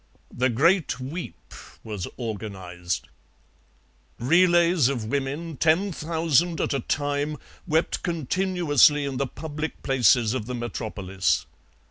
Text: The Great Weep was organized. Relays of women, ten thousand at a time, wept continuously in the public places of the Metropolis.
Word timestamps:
The 0.35 0.49
Great 0.49 0.99
Weep 0.99 1.53
was 1.83 2.07
organized. 2.17 3.07
Relays 4.17 4.87
of 4.89 5.05
women, 5.05 5.57
ten 5.57 5.91
thousand 5.91 6.59
at 6.59 6.73
a 6.73 6.79
time, 6.79 7.37
wept 7.67 8.01
continuously 8.01 9.05
in 9.05 9.17
the 9.17 9.27
public 9.27 9.83
places 9.83 10.33
of 10.33 10.47
the 10.47 10.55
Metropolis. 10.55 11.45